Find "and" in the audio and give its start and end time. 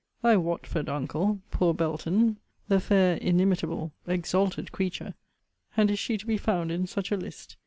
5.77-5.91